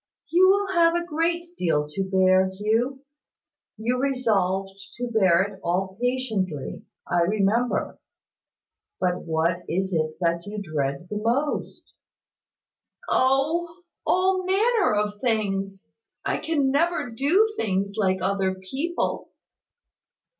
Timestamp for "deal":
1.59-1.87